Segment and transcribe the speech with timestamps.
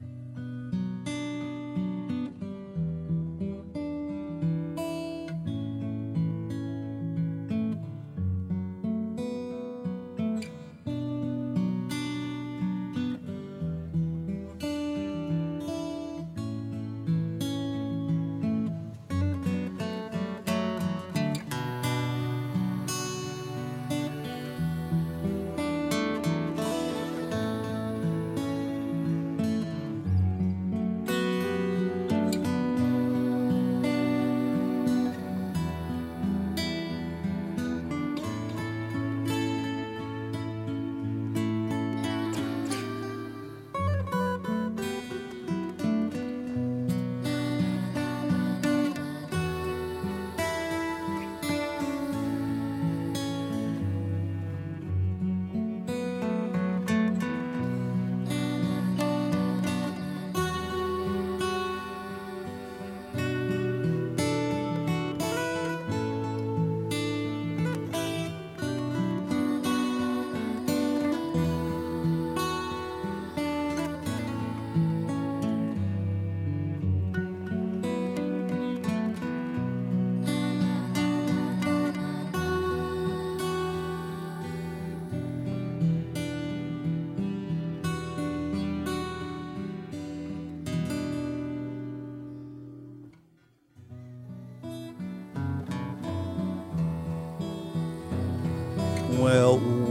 [0.00, 0.33] Well,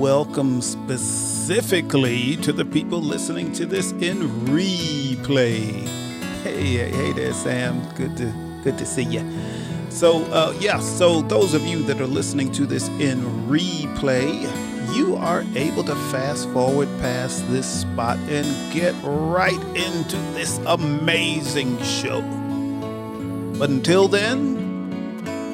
[0.03, 5.87] welcome specifically to the people listening to this in replay.
[6.43, 7.81] Hey, hey, there, Sam.
[7.95, 9.25] Good to good to see you.
[9.87, 10.79] So, uh, yeah.
[10.79, 14.43] So, those of you that are listening to this in replay,
[14.93, 21.81] you are able to fast forward past this spot and get right into this amazing
[21.81, 22.21] show.
[23.57, 24.57] But until then,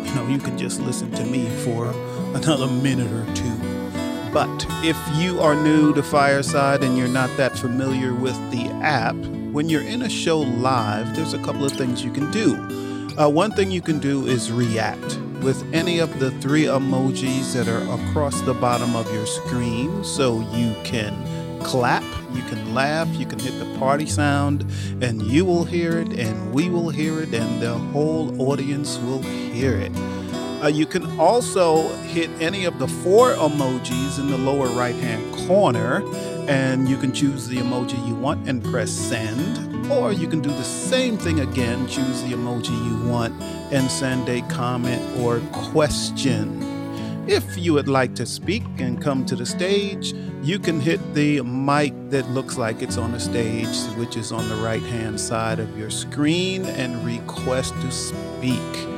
[0.08, 1.92] you know, you can just listen to me for
[2.33, 3.58] another minute or two.
[4.32, 9.16] But if you are new to Fireside and you're not that familiar with the app,
[9.52, 12.56] when you're in a show live, there's a couple of things you can do.
[13.17, 17.67] Uh, one thing you can do is react with any of the three emojis that
[17.67, 20.04] are across the bottom of your screen.
[20.04, 24.61] So you can clap, you can laugh, you can hit the party sound,
[25.02, 29.23] and you will hear it, and we will hear it, and the whole audience will
[29.23, 29.92] hear it.
[30.61, 35.33] Uh, you can also hit any of the four emojis in the lower right hand
[35.47, 36.03] corner,
[36.49, 39.89] and you can choose the emoji you want and press send.
[39.89, 44.27] Or you can do the same thing again, choose the emoji you want, and send
[44.27, 46.65] a comment or question.
[47.27, 51.42] If you would like to speak and come to the stage, you can hit the
[51.42, 55.59] mic that looks like it's on the stage, which is on the right hand side
[55.59, 58.89] of your screen, and request to speak.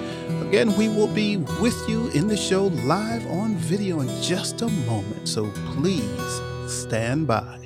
[0.52, 4.68] Again, we will be with you in the show live on video in just a
[4.68, 7.61] moment, so please stand by.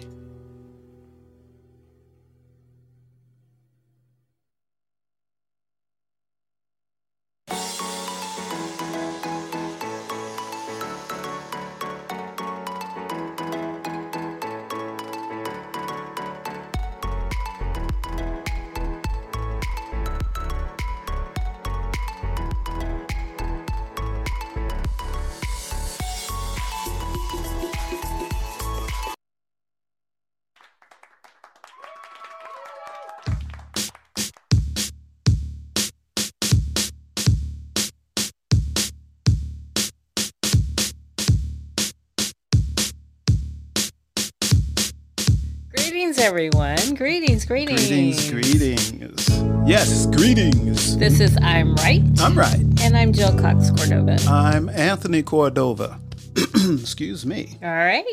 [46.05, 46.93] Greetings, everyone.
[46.93, 47.88] Greetings, greetings.
[47.88, 49.29] Greetings, greetings.
[49.67, 50.95] Yes, greetings.
[50.97, 52.03] This is I'm Right.
[52.19, 52.63] I'm right.
[52.81, 54.16] And I'm Jill Cox Cordova.
[54.29, 55.99] I'm Anthony Cordova.
[56.38, 57.57] Excuse me.
[57.63, 58.05] All right.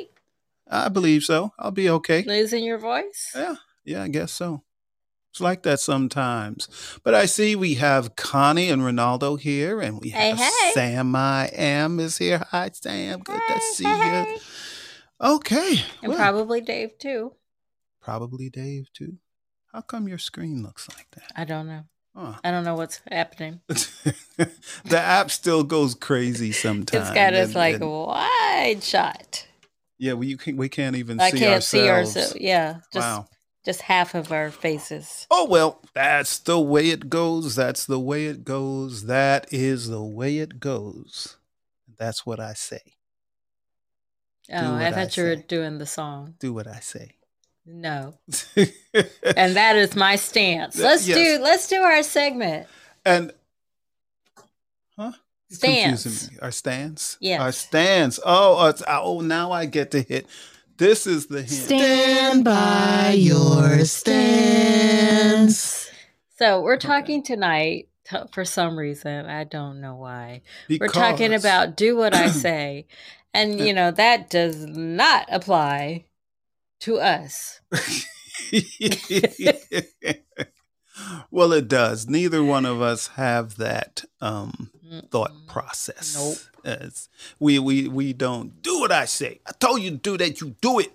[0.70, 1.53] I believe so.
[1.58, 2.22] I'll be okay.
[2.22, 3.30] Losing your voice?
[3.36, 4.62] Yeah, yeah, I guess so.
[5.30, 6.71] It's like that sometimes.
[7.04, 10.71] But I see we have Connie and Ronaldo here, and we have hey.
[10.72, 12.42] Sam I am is here.
[12.53, 13.21] Hi, Sam.
[13.21, 14.33] Good to see hey.
[14.33, 14.41] you.
[15.28, 15.83] Okay.
[16.03, 17.34] And well, probably Dave, too.
[18.03, 19.19] Probably Dave too.
[19.72, 21.33] How come your screen looks like that?
[21.34, 21.84] I don't know.
[22.15, 22.34] Huh.
[22.45, 23.60] I don't know what's happening.
[23.69, 27.09] the app still goes crazy sometimes.
[27.09, 29.47] It's got us and- like and- wide shot.
[29.99, 32.16] yeah, we, you can, we can't even I see can't see ourselves.
[32.16, 32.37] ourselves.
[32.43, 32.81] Yeah.
[32.93, 33.27] Just wow.
[33.65, 35.27] just half of our faces.
[35.31, 37.55] Oh, well, that's the way it goes.
[37.55, 39.07] That's the way it goes.
[39.07, 41.39] That is the way it goes.
[41.97, 42.81] That's what I say.
[44.53, 46.34] Oh, what I I thought you were doing the song.
[46.41, 47.13] Do what I say.
[47.64, 48.14] No.
[48.56, 50.78] and that is my stance.
[50.78, 51.16] Let's Yes.
[51.16, 52.66] do let's do our segment.
[53.04, 53.32] and
[54.98, 55.12] huh?
[55.50, 56.30] Stance.
[56.32, 56.38] me.
[56.42, 57.18] Our stance.
[57.20, 57.42] Yeah.
[57.42, 58.18] Our stance.
[58.24, 60.26] Oh, uh, it's, oh, now I get to hit.
[60.78, 61.50] This is the hint.
[61.50, 65.91] Stand by your stance.
[66.38, 69.26] So we're talking tonight t- for some reason.
[69.26, 70.42] I don't know why.
[70.68, 72.86] We're talking about do what I say.
[73.34, 76.04] And you know, that does not apply
[76.83, 77.61] to us.
[81.31, 82.09] well, it does.
[82.09, 84.71] Neither one of us have that um,
[85.11, 86.15] thought process.
[86.15, 86.39] Nope.
[86.65, 87.09] It's-
[87.41, 89.41] we we we don't do what I say.
[89.47, 90.41] I told you to do that.
[90.41, 90.93] You do it.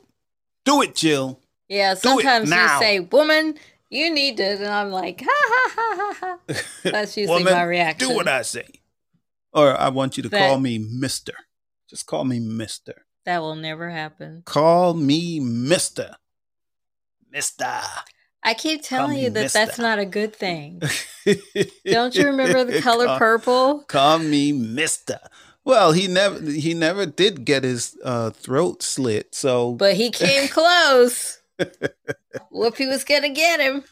[0.63, 1.41] Do it, Jill.
[1.67, 3.55] Yeah, sometimes you say, "Woman,
[3.89, 6.37] you need to," and I'm like, "Ha ha ha ha ha."
[6.83, 8.07] That's usually Woman, my reaction.
[8.09, 8.65] Do what I say.
[9.51, 11.33] Or I want you to That- call me Mister.
[11.89, 13.03] Just call me Mister.
[13.27, 14.43] That will never happen.
[14.45, 16.15] Call me Mister.
[17.29, 17.81] Mister.
[18.41, 20.81] I keep telling you that that's not a good thing.
[21.85, 23.83] Don't you remember the color Call- purple?
[23.89, 25.19] Call me Mister.
[25.65, 30.47] Well, he never he never did get his uh, throat slit, so But he came
[30.59, 31.41] close.
[32.53, 33.83] Whoopi was gonna get him.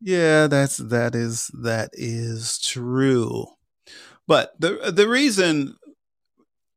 [0.00, 3.46] yeah, that's that is that is true.
[4.28, 5.74] But the the reason,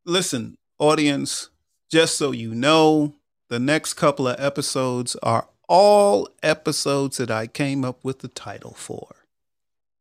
[0.04, 1.52] listen, audience,
[1.96, 3.14] just so you know,
[3.48, 8.74] the next couple of episodes are all episodes that I came up with the title
[8.74, 9.16] for.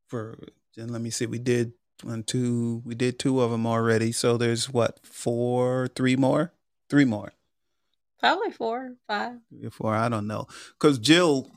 [0.09, 0.37] For
[0.77, 4.11] and let me see, we did one, two, we did two of them already.
[4.11, 6.53] So there's what four, three more,
[6.91, 7.33] three more.
[8.19, 9.37] Probably four, five.
[9.63, 11.49] Or four, I don't know, because Jill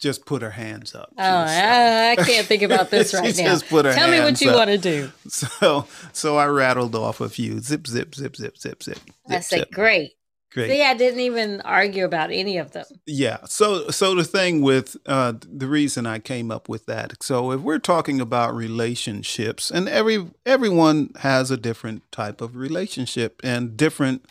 [0.00, 1.12] just put her hands up.
[1.16, 3.44] Oh, I, I can't think about this right now.
[3.44, 4.56] just put her Tell me what you up.
[4.56, 5.10] want to do.
[5.28, 7.60] So, so I rattled off a few.
[7.60, 8.98] Zip, zip, zip, zip, zip, zip.
[9.28, 9.70] I said, zip.
[9.70, 10.12] great.
[10.52, 10.68] Great.
[10.68, 12.84] See, I didn't even argue about any of them.
[13.06, 13.38] Yeah.
[13.44, 17.22] So, so the thing with uh, the reason I came up with that.
[17.22, 23.40] So, if we're talking about relationships, and every everyone has a different type of relationship
[23.44, 24.26] and different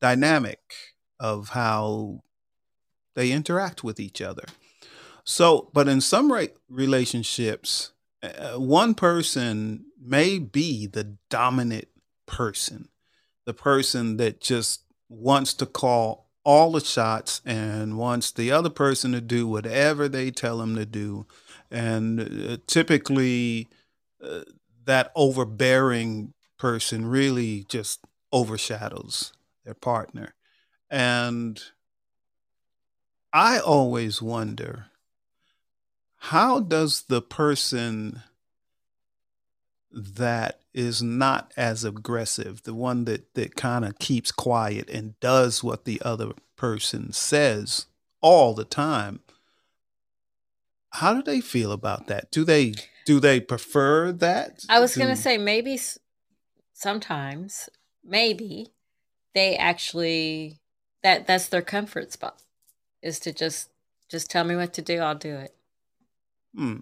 [0.00, 0.58] dynamic
[1.20, 2.22] of how
[3.14, 4.44] they interact with each other.
[5.26, 7.90] So, but in some re- relationships,
[8.22, 11.88] uh, one person may be the dominant
[12.26, 12.88] person,
[13.44, 19.10] the person that just wants to call all the shots and wants the other person
[19.12, 21.26] to do whatever they tell them to do.
[21.72, 23.66] And uh, typically,
[24.22, 24.42] uh,
[24.84, 27.98] that overbearing person really just
[28.32, 29.32] overshadows
[29.64, 30.34] their partner.
[30.88, 31.60] And
[33.32, 34.86] I always wonder
[36.30, 38.20] how does the person
[39.92, 45.62] that is not as aggressive, the one that, that kind of keeps quiet and does
[45.62, 47.86] what the other person says
[48.20, 49.20] all the time,
[50.90, 52.32] how do they feel about that?
[52.32, 52.74] Do they
[53.04, 54.64] do they prefer that?
[54.68, 55.78] I was going to say maybe
[56.72, 57.68] sometimes,
[58.02, 58.72] maybe
[59.32, 60.58] they actually
[61.04, 62.42] that that's their comfort spot
[63.00, 63.70] is to just
[64.08, 65.55] just tell me what to do, I'll do it.
[66.56, 66.78] Hmm.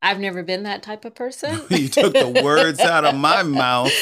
[0.00, 1.60] I've never been that type of person.
[1.70, 3.92] you took the words out of my mouth.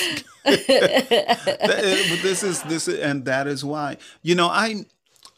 [0.44, 4.84] This is this is, and that is why you know I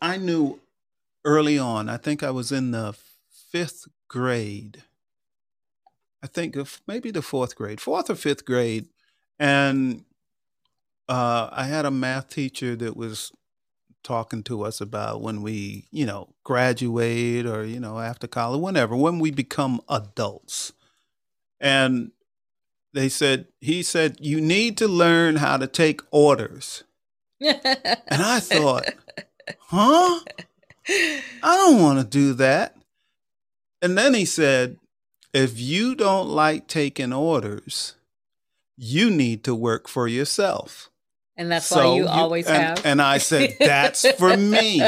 [0.02, 0.58] I knew
[1.24, 1.88] early on.
[1.88, 2.94] I think I was in the
[3.50, 4.82] fifth grade.
[6.22, 8.88] I think of maybe the fourth grade, fourth or fifth grade,
[9.38, 10.04] and
[11.08, 13.32] uh, I had a math teacher that was
[14.02, 18.96] talking to us about when we, you know, graduate or you know after college, whenever,
[18.96, 20.72] when we become adults,
[21.60, 22.12] and
[22.92, 26.84] they said he said you need to learn how to take orders,
[27.40, 27.60] and
[28.10, 28.86] I thought,
[29.58, 30.20] huh?
[30.90, 32.74] I don't want to do that.
[33.82, 34.78] And then he said,
[35.34, 37.94] if you don't like taking orders,
[38.76, 40.87] you need to work for yourself.
[41.38, 42.84] And that's So why you, always and, have.
[42.84, 44.82] And I said, that's for me.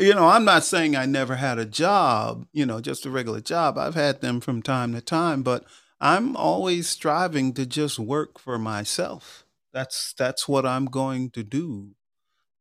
[0.00, 3.42] You know, I'm not saying I never had a job, you know, just a regular
[3.42, 3.76] job.
[3.76, 5.64] I've had them from time to time, but
[6.00, 9.44] I'm always striving to just work for myself.
[9.72, 11.90] That's that's what I'm going to do.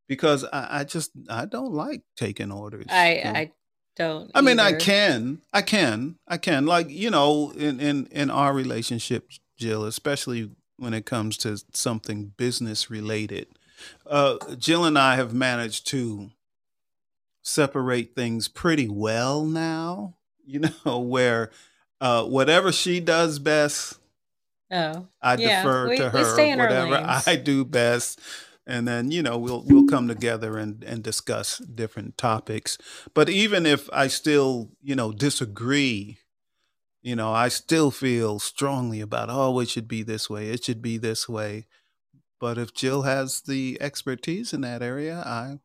[0.08, 2.88] Because I, I just I don't like taking orders.
[2.90, 3.32] I you know.
[3.32, 3.52] I
[3.96, 4.32] don't.
[4.36, 6.66] I mean, I can, I can, I can.
[6.66, 12.34] Like you know, in in in our relationship, Jill, especially when it comes to something
[12.38, 13.48] business related,
[14.08, 16.32] uh, Jill and I have managed to
[17.44, 20.16] separate things pretty well now.
[20.44, 21.52] You know, where
[22.02, 24.00] uh, whatever she does best,
[24.72, 26.24] Oh, I Yeah, defer we- to her.
[26.26, 26.96] stay in our whatever.
[27.26, 28.20] I do best,
[28.66, 32.78] and then you know we'll we'll come together and and discuss different topics.
[33.14, 36.18] But even if I still you know disagree,
[37.02, 40.82] you know I still feel strongly about oh it should be this way, it should
[40.82, 41.68] be this way.
[42.40, 45.60] But if Jill has the expertise in that area, I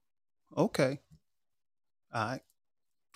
[0.56, 1.00] okay,
[2.12, 2.40] I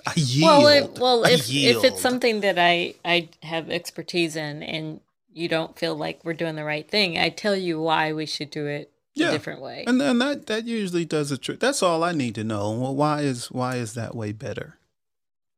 [0.07, 0.65] I yield.
[0.65, 5.00] Well, it, well, I if if it's something that I I have expertise in, and
[5.33, 8.50] you don't feel like we're doing the right thing, I tell you why we should
[8.50, 9.29] do it Yeah.
[9.29, 9.85] a different way.
[9.87, 11.61] And then that that usually does the trick.
[11.61, 12.71] That's all I need to know.
[12.73, 14.79] Well, why is why is that way better?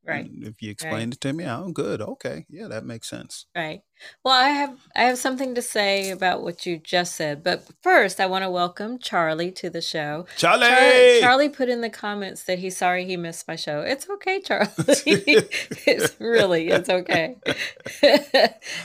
[0.04, 0.28] Right.
[0.28, 2.00] And if you explain it to me, oh, good.
[2.02, 3.46] Okay, yeah, that makes sense.
[3.54, 3.82] Right.
[4.24, 8.20] Well, I have I have something to say about what you just said, but first
[8.20, 10.26] I want to welcome Charlie to the show.
[10.36, 13.80] Charlie, Char- Charlie put in the comments that he's sorry he missed my show.
[13.80, 14.68] It's okay, Charlie.
[14.86, 17.36] it's really it's okay.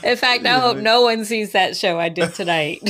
[0.02, 2.80] in fact, I hope no one sees that show I did tonight.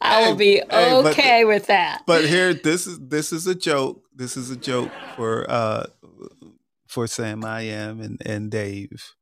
[0.00, 2.02] I will be Hey, hey, but- okay with that.
[2.06, 4.02] but here, this is this is a joke.
[4.14, 5.86] This is a joke for uh
[6.86, 9.14] for Sam, I am, and and Dave.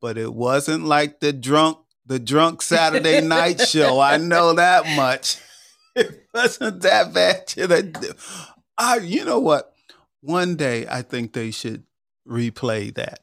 [0.00, 4.00] But it wasn't like the drunk the drunk Saturday night show.
[4.00, 5.36] I know that much.
[5.96, 7.52] It wasn't that bad.
[8.78, 9.72] I you know what?
[10.20, 11.82] One day I think they should
[12.26, 13.18] replay that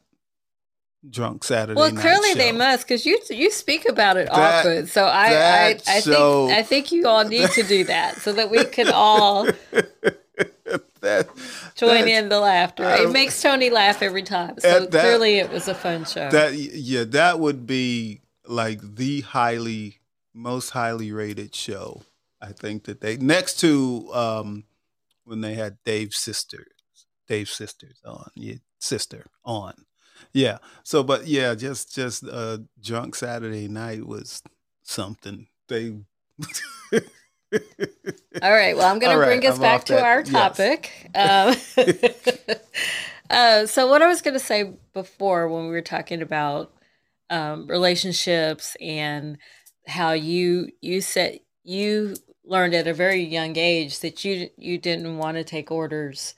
[1.10, 4.88] drunk Saturday well, clearly they must because you you speak about it That- often.
[4.88, 8.34] So I I, I show- think I think you all need to do that so
[8.34, 9.46] that we can all
[11.02, 11.30] that,
[11.78, 12.86] join in the laughter.
[12.86, 14.56] I- It makes Tony laugh every time.
[14.60, 16.30] So That- clearly it was a fun show.
[16.30, 20.00] That yeah, that would be like the highly
[20.34, 22.04] most highly rated show.
[22.42, 24.64] I think that they next to um
[25.24, 26.66] when they had Dave's sister,
[27.28, 29.74] Dave's sisters on, yeah, sister on.
[30.34, 30.58] Yeah.
[30.84, 34.42] So but yeah, just just uh drunk Saturday night was
[34.84, 35.48] something.
[35.68, 35.96] They
[38.42, 38.78] All right.
[38.78, 40.06] Well, I'm going All to bring us I'm back to that.
[40.06, 40.58] our Yes.
[40.58, 41.12] topic.
[41.16, 41.56] Um,
[43.30, 46.74] uh, so, what I was going to say before when we were talking about
[47.30, 49.38] um, relationships and
[49.88, 55.18] how you you said you learned at a very young age that you you didn't
[55.18, 56.36] want to take orders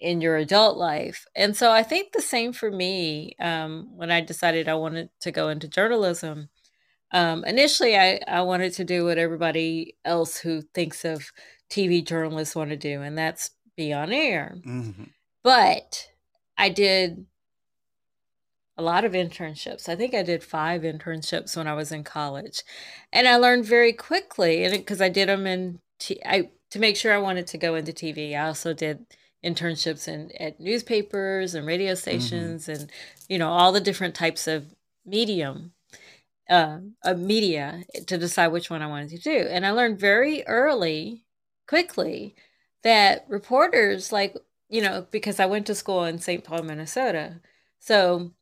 [0.00, 4.20] in your adult life, and so I think the same for me um, when I
[4.22, 6.48] decided I wanted to go into journalism.
[7.12, 11.30] Um, initially, I, I wanted to do what everybody else who thinks of
[11.70, 14.56] TV journalists want to do, and that's be on air.
[14.64, 15.10] Mhm.
[15.42, 16.08] But
[16.58, 17.26] I did
[18.76, 19.88] a lot of internships.
[19.88, 22.62] I think I did five internships when I was in college,
[23.12, 24.64] and I learned very quickly.
[24.64, 27.74] And because I did them in, t- I to make sure I wanted to go
[27.76, 28.34] into TV.
[28.36, 29.06] I also did
[29.44, 32.90] internships in at newspapers and radio stations, and
[33.28, 35.72] you know all the different types of medium
[36.48, 39.46] uh, of media to decide which one I wanted to do.
[39.48, 41.26] And I learned very early,
[41.68, 42.36] quickly,
[42.82, 44.36] that reporters, like,
[44.68, 46.44] you know, because I went to school in St.
[46.44, 47.40] Paul, Minnesota.
[47.80, 48.32] So,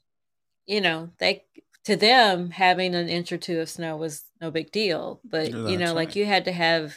[0.66, 1.44] you know, they,
[1.84, 5.20] to them, having an inch or two of snow was no big deal.
[5.24, 6.96] But, you know, that's like you had to have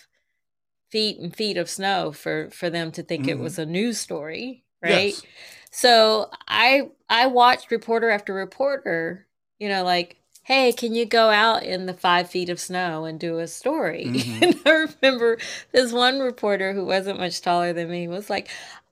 [0.90, 3.42] feet and feet of snow for, for them to think it Mhm.
[3.44, 4.64] was a news story.
[4.82, 5.14] Right.
[5.14, 5.26] Yes.
[5.72, 9.28] So I I watched reporter after reporter,
[9.60, 13.20] you know, like, hey, can you go out in the five feet of snow and
[13.20, 14.06] do a story?
[14.18, 14.42] Mhm.
[14.42, 15.38] And I remember
[15.74, 18.48] this one reporter who wasn't much taller than me was like,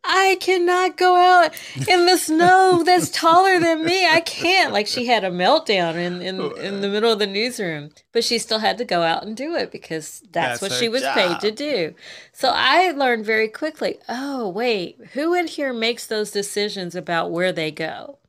[0.07, 1.55] I cannot go out
[1.87, 4.05] in the snow that's taller than me.
[4.05, 4.71] I can't.
[4.73, 8.37] Like she had a meltdown in, in, in the middle of the newsroom, but she
[8.37, 11.39] still had to go out and do it because that's, That's what she was paid
[11.39, 11.95] to do.
[12.33, 17.51] So I learned very quickly oh, wait, who in here makes those decisions about where
[17.51, 18.19] they go?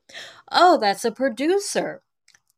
[0.51, 2.01] Oh, that's a producer.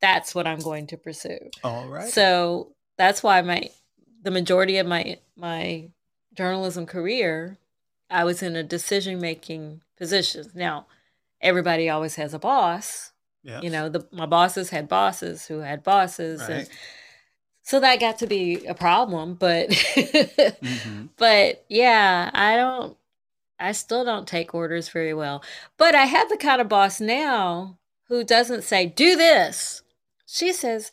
[0.02, 1.50] That's what I'm going to pursue.
[1.64, 2.08] All right.
[2.10, 3.70] So that's why my
[4.24, 5.90] the majority of my my
[6.34, 7.58] journalism career,
[8.10, 10.46] I was in a decision making position.
[10.56, 10.88] Now,
[11.42, 13.12] everybody always has a boss.
[13.44, 13.62] yeah.
[13.62, 16.70] You know, the my bosses had bosses who had bosses, and
[17.62, 19.36] so that got to be a problem.
[19.36, 19.74] But
[20.64, 22.98] hmm but yeah, I don't.
[23.62, 25.44] I still don't take orders very well.
[25.78, 27.78] But I have the kind of boss now
[28.08, 29.84] who doesn't say, do this.
[30.32, 30.92] She says,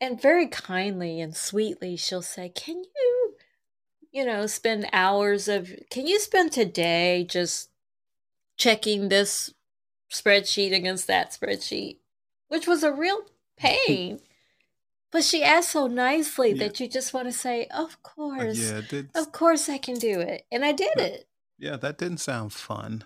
[0.00, 3.36] and very kindly and sweetly, she'll say, can you,
[4.10, 7.70] you know, spend hours of, can you spend today just
[8.56, 9.54] checking this
[10.12, 11.98] spreadsheet against that spreadsheet?
[12.48, 13.20] Which was a real
[13.56, 14.18] pain.
[15.12, 16.64] but she asked so nicely Yeah.
[16.66, 18.58] that you just want to say, of course.
[18.58, 20.46] yeah, did, Of course I can do it.
[20.50, 21.04] And I did Yeah.
[21.04, 21.28] it.
[21.58, 23.04] yeah, that didn't sound fun.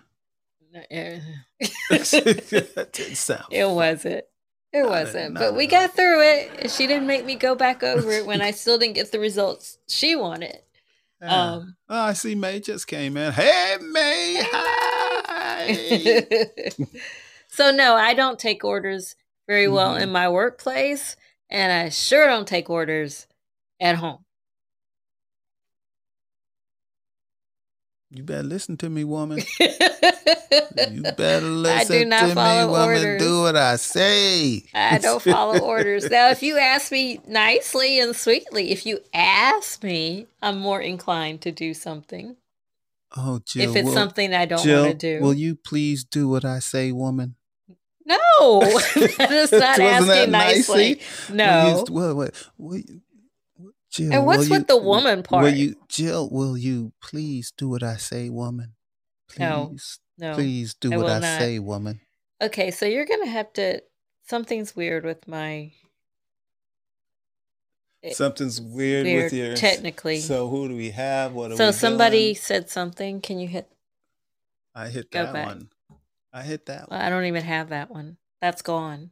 [0.73, 1.19] Eh,
[1.59, 4.25] that didn't sound it wasn't.
[4.71, 6.69] It wasn't, but we got through it.
[6.69, 9.79] She didn't make me go back over it when I still didn't get the results
[9.87, 10.59] she wanted.
[11.21, 11.51] Yeah.
[11.53, 13.31] Um, oh, I see May just came in.
[13.33, 14.43] Hey, May.
[14.45, 15.73] Hi.
[17.47, 19.15] so no, I don't take orders
[19.47, 20.01] very well Mhm.
[20.03, 21.15] in my workplace,
[21.49, 23.25] and I sure don't take orders
[23.81, 24.23] at home.
[28.11, 29.41] You better listen to me, woman.
[30.91, 32.33] You better listen not to me,
[32.65, 32.69] woman.
[32.97, 33.21] orders.
[33.21, 34.63] Do what I say.
[34.73, 36.09] I don't follow orders.
[36.09, 41.41] Now, if you ask me nicely and sweetly, if you ask me, I'm more inclined
[41.41, 42.35] to do something.
[43.15, 43.69] Oh, Jill.
[43.69, 45.23] if it's will, something I don't Jill, want to do.
[45.23, 47.35] will you please do what I say, woman?
[48.05, 48.17] no,
[48.61, 50.99] that is not asking that nicely.
[51.31, 51.83] No.
[51.87, 53.01] Will you, what, what, will you-
[53.91, 55.43] Jill, And what's with you- the woman part?
[55.43, 56.29] Will you, Jill?
[56.29, 58.75] Will you please do what I say, woman?
[59.27, 59.75] Please, No,
[60.17, 60.35] no.
[60.35, 61.39] please do I what I not.
[61.39, 62.01] say, woman.
[62.41, 63.81] Okay, so you're gonna have to.
[64.27, 65.71] Something's weird with my.
[68.01, 69.55] It- Something's weird, weird, with your.
[69.55, 70.19] technically.
[70.21, 71.33] So who do we have?
[71.33, 72.35] What are so we somebody doing?
[72.35, 73.19] said something.
[73.21, 73.69] Can you hit?
[74.73, 75.47] I hit that back.
[75.47, 75.69] one.
[76.31, 77.05] I hit that Well, one.
[77.05, 78.17] I don't even have that one.
[78.39, 79.11] That's gone.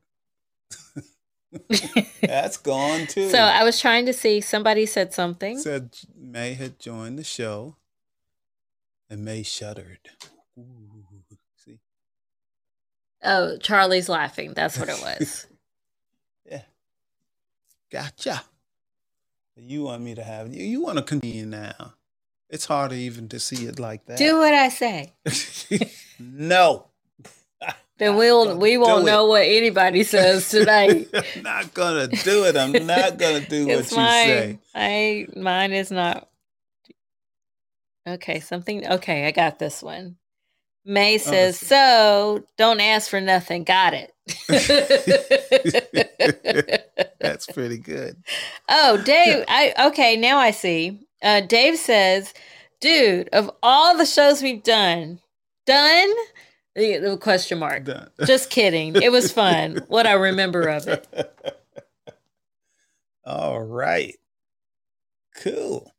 [2.21, 3.29] That's gone too.
[3.29, 4.41] so I was trying to see.
[4.41, 5.57] Somebody said something.
[5.57, 7.75] said May had joined the show,
[9.09, 10.09] and May shuddered.
[10.59, 11.23] Ooh,
[11.55, 11.79] see,
[13.23, 14.53] Oh, Charlie's laughing.
[14.53, 15.47] That's what it was.
[16.51, 16.61] yeah,
[17.91, 18.43] gotcha.
[19.55, 20.63] You want me to have you?
[20.63, 21.93] You want to continue now?
[22.49, 24.17] It's harder even to see it like that.
[24.17, 25.13] Do what I say.
[26.19, 26.87] no.
[27.97, 29.11] Then we'll we won't it.
[29.11, 31.07] know what anybody says tonight.
[31.13, 32.55] I'm not gonna do it.
[32.55, 34.59] I'm not gonna do what you say.
[34.75, 36.29] I mine is not.
[38.07, 38.87] Okay, something.
[38.87, 40.17] Okay, I got this one.
[40.85, 43.63] May says, Oh, "So don't ask for nothing.
[43.63, 44.13] Got it."
[47.19, 48.17] That's pretty good.
[48.69, 49.43] oh, Dave.
[49.47, 50.15] I okay.
[50.15, 50.99] Now I see.
[51.21, 52.33] Uh, Dave says,
[52.79, 55.19] "Dude, of all the shows we've done,
[55.65, 56.09] done."
[56.77, 57.85] The, question mark.
[57.85, 58.09] Done.
[58.25, 58.95] Just kidding.
[58.95, 59.81] It was fun.
[59.87, 61.07] what I remember of it.
[63.25, 64.15] All right.
[65.35, 65.91] Cool.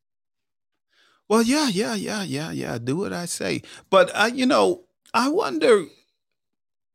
[1.29, 2.79] Well, yeah, yeah, yeah, yeah, yeah.
[2.79, 3.63] Do what I say.
[3.91, 5.87] But uh, you know, I wonder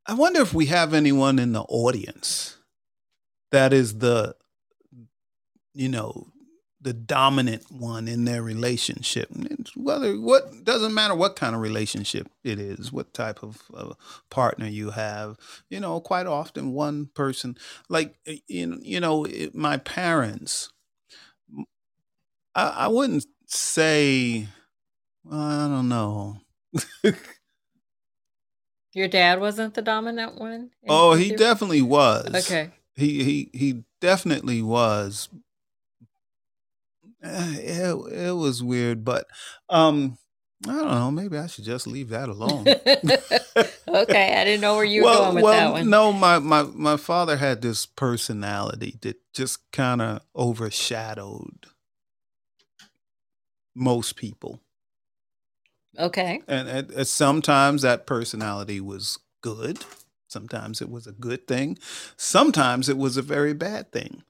[0.06, 2.56] I wonder if we have anyone in the audience
[3.52, 4.34] that is the
[5.74, 6.28] you know,
[6.84, 9.28] the dominant one in their relationship.
[9.74, 13.94] Whether what doesn't matter what kind of relationship it is, what type of uh,
[14.30, 15.36] partner you have.
[15.70, 17.56] You know, quite often one person
[17.88, 18.14] like
[18.46, 20.70] you know, you know it, my parents
[22.54, 24.46] I, I wouldn't say
[25.24, 26.38] well, i don't know
[28.94, 30.70] Your dad wasn't the dominant one.
[30.88, 32.70] oh he definitely was Okay.
[32.94, 35.28] he he he definitely was
[37.24, 39.26] it, it was weird but
[39.70, 40.18] um
[40.68, 42.66] i don't know maybe i should just leave that alone
[43.88, 45.88] okay, I didn't know where you were going with that one.
[45.88, 51.66] No, my, my my father had this personality that just kind of overshadowed
[53.74, 54.60] most people,
[55.98, 56.42] Okay.
[56.48, 59.84] and, and, and sometimes that personality was good.
[60.28, 61.78] Sometimes it was a good thing.
[62.16, 64.22] Sometimes it was a very bad thing.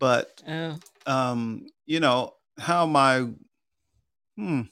[0.00, 0.76] But Oh.
[1.06, 3.28] um, you know how my
[4.36, 4.62] hmm.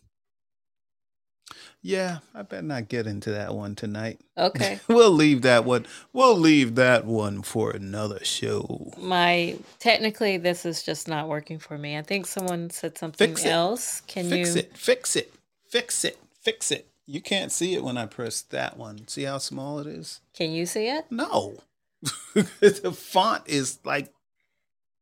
[1.81, 4.21] Yeah, I better not get into that one tonight.
[4.37, 4.81] Okay.
[4.89, 5.87] we'll leave that one.
[6.13, 8.93] We'll leave that one for another show.
[8.99, 11.97] My technically this is just not working for me.
[11.97, 14.01] I think someone said something Fix else.
[14.03, 14.77] Can fix you it.
[14.77, 15.33] Fix it.
[15.71, 16.19] Fix it.
[16.41, 16.89] Fix it.
[17.07, 19.07] You can't see it when I press that one.
[19.07, 20.21] See how small it is?
[20.35, 21.07] can you see it?
[21.11, 21.59] No.
[22.35, 24.13] the font is like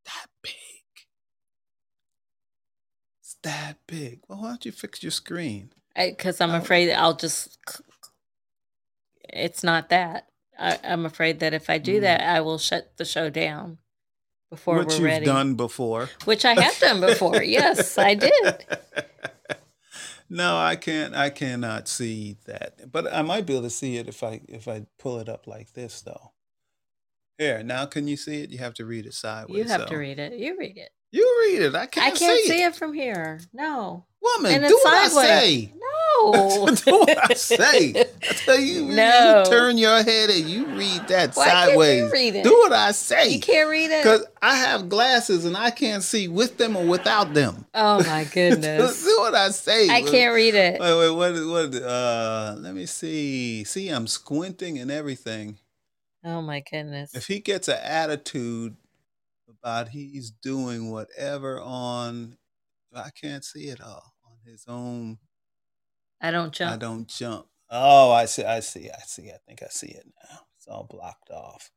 [0.05, 0.53] that big.
[3.27, 4.21] It's that big.
[4.29, 5.71] Well, why don't you fix your screen?
[5.97, 7.59] Because I'm afraid I'll just.
[9.29, 10.29] It's not that.
[10.57, 12.03] I, I'm afraid that if I do Mm.
[12.03, 13.79] that, I will shut the show down
[14.49, 15.25] before Which we're you've ready.
[15.27, 16.09] done before.
[16.25, 17.43] Which I have done before.
[17.43, 18.65] yes, I did.
[20.31, 21.12] no, I can't.
[21.17, 24.69] I cannot see that, but I might be able to see it if I if
[24.69, 26.31] I pull it up like this, though.
[27.39, 28.51] Here, now can you see it?
[28.51, 29.57] You have to read it sideways.
[29.59, 30.35] You have to read it.
[30.39, 30.91] You read it.
[31.12, 31.75] You read it.
[31.75, 32.07] I can't.
[32.07, 32.66] I can't see, see it.
[32.69, 33.40] it from here.
[33.53, 34.05] No.
[34.21, 35.31] Woman, And do what sideways.
[35.31, 35.73] I say.
[35.77, 36.66] No.
[36.85, 37.90] do what I say.
[38.29, 39.45] I tell you, No.
[39.45, 42.12] you turn your head and you read that Why can't you sideways.
[42.12, 42.42] read it?
[42.45, 43.29] Do what I say.
[43.29, 44.03] You can't read it.
[44.03, 47.66] Because I have glasses and I can't see with them or without them.
[47.75, 49.05] Oh my goodness.
[49.05, 49.88] Do what I say.
[49.88, 50.81] I can't read it.
[50.81, 51.33] Wait, wait, what?
[51.47, 51.83] What?
[51.83, 53.62] Uh, let me see.
[53.64, 55.59] See, I'm squinting and everything.
[56.25, 57.14] Oh my goodness.
[57.14, 58.77] If he gets an attitude
[59.61, 62.37] about he's doing whatever on,
[62.95, 65.19] I can't see it all on his own.
[66.21, 66.73] I don't jump.
[66.73, 67.47] I don't jump.
[67.71, 68.45] Oh, I see.
[68.45, 68.90] I see.
[68.90, 69.31] I see.
[69.31, 70.38] I think I see it now.
[70.57, 71.71] It's all blocked off.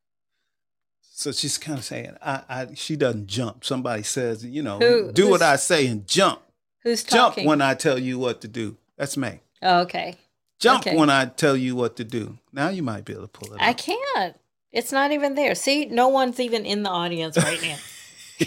[1.01, 3.65] So she's kind of saying, I, I she doesn't jump.
[3.65, 6.41] Somebody says, you know, Who- do what I say and jump.
[6.83, 7.45] Who's Jump talking?
[7.47, 8.77] when I tell you what to do.
[8.97, 9.41] That's me.
[9.61, 10.15] oh, okay.
[10.59, 10.95] Jump Okay.
[10.95, 12.37] when I tell you what to do.
[12.53, 13.61] Now you might be able to pull it.
[13.61, 13.77] I up.
[13.77, 14.35] can't.
[14.71, 15.55] It's not even there.
[15.55, 17.75] See, no one's even in the audience right now.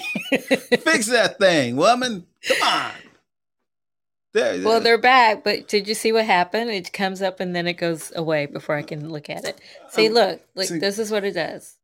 [0.78, 2.26] Fix that thing, woman.
[2.46, 2.92] Come on.
[4.34, 6.70] There, well, they're back, but did you see what happened?
[6.70, 9.60] It comes up and then it goes away before I can look at it.
[9.90, 11.76] See, Um, look, look, see- this is what it does.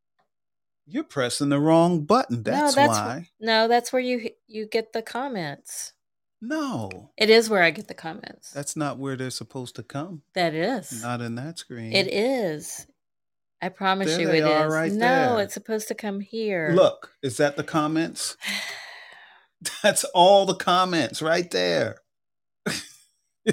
[0.86, 2.42] you're pressing the wrong button.
[2.44, 3.28] That's, no, that's why.
[3.38, 5.92] no, that's where you you get the comments.
[6.40, 8.52] No, It is where I get the comments.
[8.52, 10.22] that's not where they're supposed to come.
[10.34, 11.02] that is.
[11.02, 11.92] Not in that screen.
[11.92, 12.86] It is.
[13.60, 14.72] I promise There you it is.
[14.72, 14.98] right no,
[15.36, 15.40] there.
[15.44, 16.70] it's supposed to come here.
[16.74, 18.36] Look, is that the comments?
[19.82, 21.96] That's all the comments right there.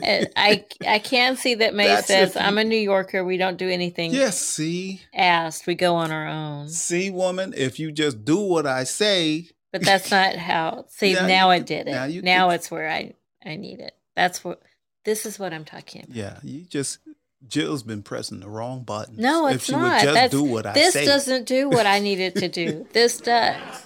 [0.01, 3.23] Eh, I I can see that May That's says I'm a New Yorker.
[3.23, 5.67] We don't do anything Yes, see, asked.
[5.67, 6.67] We go on our own.
[6.67, 7.53] see, woman.
[7.55, 10.85] If you just do what I say, But that's not how.
[10.89, 11.91] See, Now now, it did it.
[11.91, 13.13] now Now, can- it's where I
[13.45, 13.93] I need it.
[14.17, 14.61] That's what.
[15.05, 16.15] This is what I'm talking about.
[16.15, 16.97] yeah, you just
[17.47, 19.17] Jill's been pressing the wrong buttons.
[19.19, 19.81] No, if it's she not.
[19.83, 21.05] would just That's- do what I This say.
[21.05, 22.85] doesn't do what I need it to do.
[22.93, 23.83] This does.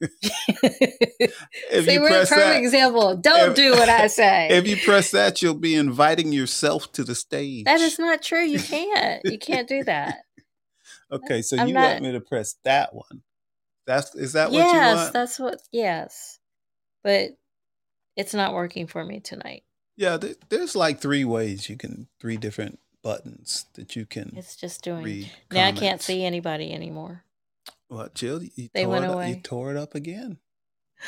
[0.00, 3.16] if See, you we're a perfect that, example.
[3.16, 4.48] Don't if- do what I say.
[4.50, 7.64] if you press that, you'll be inviting yourself to the stage.
[7.64, 8.42] that is not true.
[8.42, 9.20] You can't.
[9.24, 10.18] You can't do that.
[11.12, 11.42] okay.
[11.42, 13.22] So I'm you not- want me to press that one?
[13.86, 15.60] That's is that what you yes, that's what.
[15.72, 16.38] Yes,
[17.02, 17.30] but
[18.16, 19.64] it's not working for me tonight.
[19.96, 24.56] Yeah, there, there's like three ways you can three different buttons that you can It's
[24.56, 25.02] just doing.
[25.04, 25.30] read.
[25.52, 27.24] Now I can't see anybody anymore.
[27.88, 28.42] What, Jill?
[28.42, 29.28] You They tore went it up, away.
[29.30, 30.38] You tore it up again.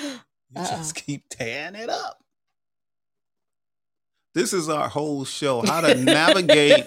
[0.56, 2.22] You just keep tearing it up.
[4.34, 6.86] This is our whole show: how to navigate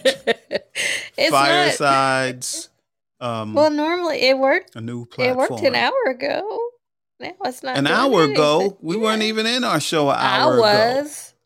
[1.30, 2.70] firesides.
[3.20, 4.76] Um, well, normally it worked.
[4.78, 5.30] a new platform.
[5.46, 6.60] It worked an hour ago.
[7.20, 7.78] Now it's not.
[7.78, 8.78] An hour ago, anything.
[8.82, 10.10] we weren't even in our show.
[10.10, 10.64] An I hour ago.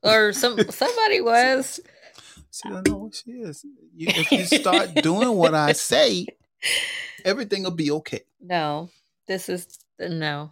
[0.03, 1.79] Or some somebody was.
[2.51, 3.65] See, I know what she is.
[3.95, 6.27] You, if you start doing what I say,
[7.23, 8.21] everything will be okay.
[8.43, 8.89] No,
[9.27, 10.51] this is no.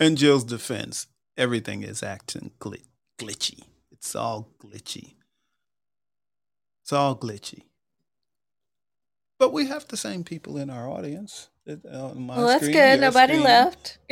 [0.00, 3.62] In Jill's defense, everything is acting glit- glitchy.
[3.92, 5.14] It's all glitchy.
[6.82, 7.62] It's all glitchy.
[9.38, 11.48] But we have the same people in our audience.
[11.66, 13.00] Uh, Well, that's good.
[13.00, 13.44] Nobody screen.
[13.44, 13.98] left.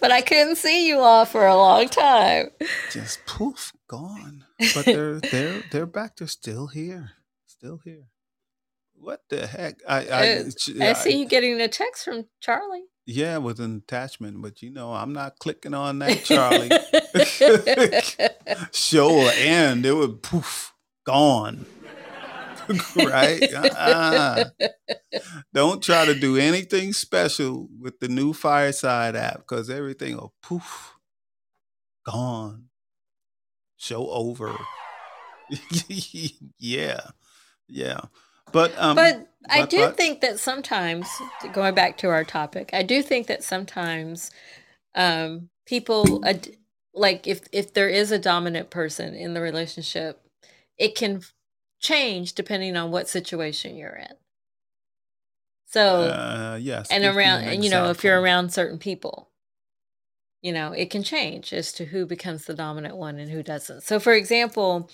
[0.00, 2.50] but I couldn't see you all for a long time.
[2.92, 4.44] Just poof, gone.
[4.74, 6.16] But they're they're they're back.
[6.16, 7.10] They're still here.
[7.46, 8.04] Still here.
[8.94, 9.80] What the heck?
[9.88, 10.44] I I, Uh,
[10.80, 12.84] I see you getting a text from Charlie.
[13.04, 16.68] Yeah, with an attachment, but you know, I'm not clicking on that, Charlie.
[18.72, 19.86] Show will end.
[19.86, 20.72] It would poof,
[21.04, 21.66] gone.
[22.96, 23.42] right?
[23.54, 24.44] Uh-uh.
[25.54, 30.94] Don't try to do anything special with the new Fireside app because everything will poof,
[32.04, 32.64] gone.
[33.76, 34.56] Show over.
[36.58, 37.00] yeah,
[37.68, 38.00] yeah.
[38.52, 41.08] But um, but I but- do but- think that sometimes,
[41.52, 44.30] going back to our topic, I do think that sometimes
[44.94, 46.56] um, people, ad-
[46.94, 50.20] like if if there is a dominant person in the relationship,
[50.76, 51.22] it can
[51.80, 54.14] change depending on what situation you're in.
[55.66, 59.28] So uh, yes, and around an and you know if you're around certain people
[60.42, 63.82] you know it can change as to who becomes the dominant one and who doesn't
[63.82, 64.88] so for example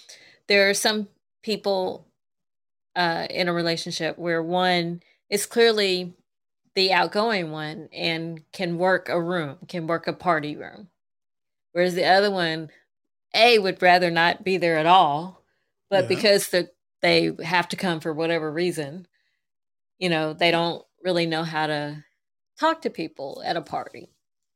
[0.49, 1.09] there are some
[1.43, 2.07] people
[2.97, 6.15] uh, in a relationship where one is clearly
[6.75, 10.89] the outgoing one and can work a room can work a party room
[11.73, 12.71] whereas the other one
[13.35, 15.43] a would rather not be there at all
[15.91, 16.09] but Yeah.
[16.09, 16.71] because the,
[17.05, 19.07] they have to come for whatever reason
[19.99, 22.03] you know they don't really know how to
[22.59, 24.09] talk to people at a party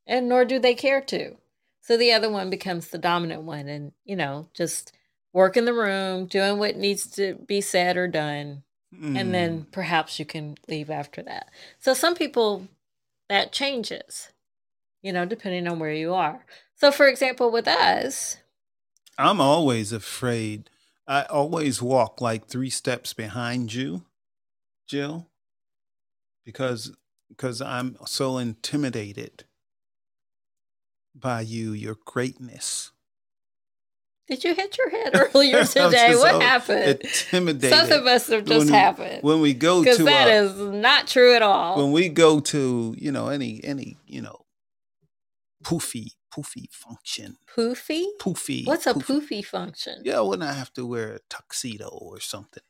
[0.07, 1.37] and nor do they care to
[1.83, 4.93] so the other one becomes the dominant one and you know just
[5.35, 8.63] work in the room doing what needs to be said or done
[9.15, 9.71] and then Mm.
[9.73, 12.67] perhaps you can leave after that so some people
[13.29, 14.33] that changes
[15.03, 18.39] you know depending on where you are so for example with us
[19.19, 20.71] I'm always afraid.
[21.09, 24.03] I always walk like three steps behind you,
[24.87, 25.27] Jill,
[26.45, 26.95] because
[27.31, 29.45] because I'm so intimidated
[31.15, 32.93] by you, your greatness.
[34.29, 36.15] Did you hit your head earlier today?
[36.15, 37.01] What so happened?
[37.03, 37.71] Intimidated.
[37.79, 39.23] Something must have just When happened.
[39.23, 41.79] when we go Because to that uh, is not true at all.
[41.83, 44.45] when we go to you know any any you know
[45.65, 48.05] poofy poofy function poofy?
[48.21, 50.03] poofy What's a poofy function?
[50.05, 52.63] yeah when i have to wear a tuxedo or something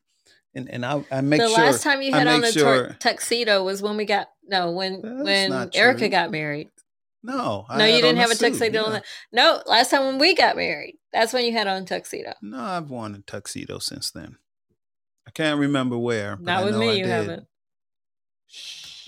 [0.55, 2.97] and and i i make the sure The last time you had on a sure-
[3.01, 6.09] tuxedo was when we got no when when Erica true.
[6.09, 6.71] got married.
[7.23, 8.85] no I no, you didn't have a suit, tuxedo.
[8.85, 9.01] on yeah.
[9.33, 12.33] no, last time when we got married, that's when you had on a tuxedo.
[12.43, 14.37] no i've worn a tuxedo since then
[15.27, 17.11] i can't remember where Not with me, I you did.
[17.11, 17.47] haven't.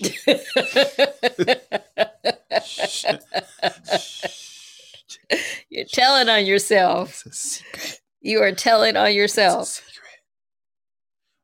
[5.69, 7.23] You're telling on yourself.
[7.25, 9.67] it's a secret You are telling on It's a yourself.
[9.67, 9.93] secret.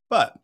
[0.10, 0.39] But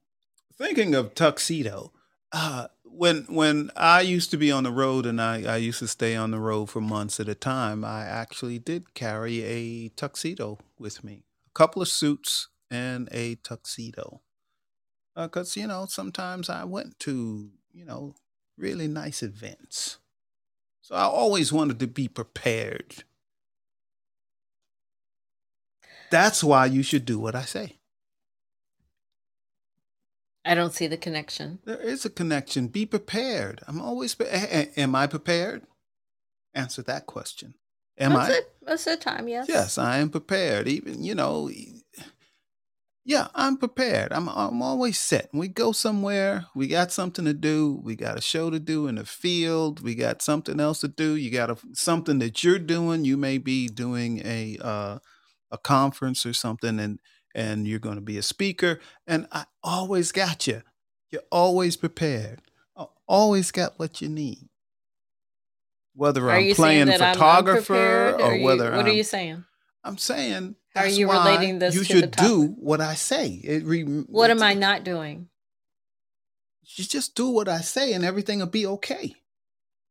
[0.57, 1.91] thinking of tuxedo,
[2.31, 5.87] uh, when when I used to be on the road and I, I used to
[5.87, 10.59] stay on the road for months at a time, I actually did carry a tuxedo
[10.79, 14.21] with me, a couple of suits and a tuxedo,
[15.15, 18.15] because you know sometimes I went to you know
[18.57, 19.97] really nice events,
[20.83, 23.05] so I always wanted to be prepared.
[26.11, 27.77] That's why you should do what I say.
[30.45, 31.59] I don't see the connection.
[31.63, 32.67] There is a connection.
[32.67, 33.61] Be prepared.
[33.65, 34.13] I'm always.
[34.13, 35.63] Pre- am I prepared?
[36.53, 37.55] Answer that question.
[37.97, 38.27] Am I?
[38.27, 38.35] Of,
[38.67, 39.47] most of the time, yes.
[39.47, 40.67] Yes, I am prepared.
[40.67, 41.49] Even you know,
[43.05, 44.13] yeah, I'm prepared.
[44.13, 44.29] I'm.
[44.29, 45.29] I'm always set.
[45.33, 46.45] We go somewhere.
[46.55, 47.81] We got something to do.
[47.83, 49.81] We got a show to do in the field.
[49.81, 51.15] We got something else to do.
[51.15, 53.03] You got a, something that you're doing.
[53.03, 54.99] You may be doing a uh,
[55.51, 56.99] a conference or something, and
[57.35, 58.79] and you're going to be a speaker.
[59.05, 60.61] And I always got you.
[61.11, 62.41] You're always prepared.
[62.77, 64.47] I always got what you need.
[65.95, 69.03] Whether Are I'm you playing I'm photographer unprepared, or you- whether what I'm, are you
[69.03, 69.43] saying?
[69.83, 70.55] I'm saying.
[70.73, 73.27] How are you relating this You to the should do what I say.
[73.43, 75.29] It re, What am I not doing?
[76.75, 79.15] You just do what I say, and everything will be okay.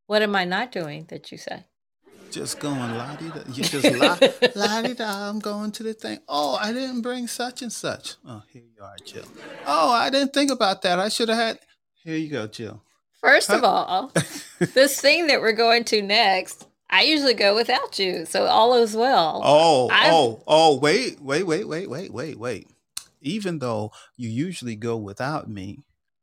[0.07, 1.67] What am I not doing that you say?
[2.31, 3.43] Just going la di da.
[3.53, 4.19] You just la
[4.55, 5.29] la di da.
[5.29, 6.19] I'm going to the thing.
[6.29, 8.17] Oh, I didn't bring such and such.
[8.27, 9.25] Oh, here you are, Jill.
[9.67, 10.99] Oh, I didn't think about that.
[10.99, 11.59] I should have had.
[12.03, 12.83] Here you go, Jill.
[13.21, 14.11] First of all,
[14.59, 18.95] this thing that we're going to next, I usually go without you, so all is
[18.95, 19.41] well.
[19.43, 22.69] Oh, I've- oh, oh, wait, wait, wait, wait, wait, wait, wait.
[23.23, 25.79] Even though you usually go without me,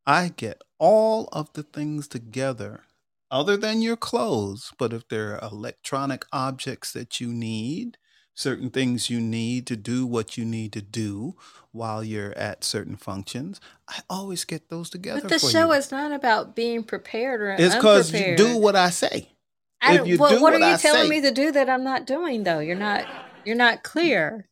[0.05, 2.83] I get all of the things together
[3.31, 4.71] other than your clothes.
[4.77, 7.97] But if there are electronic objects that you need,
[8.35, 11.35] certain things you need to do what you need to do
[11.71, 15.21] while you're at certain functions, I always get those together.
[15.21, 15.73] But the show you.
[15.73, 19.29] is not about being prepared or It's because you do what I say.
[19.81, 21.69] I if you well, do what, what are you telling say- me to do that
[21.69, 22.59] I'm not doing though?
[22.59, 23.05] You're not.
[23.45, 24.47] You're not clear.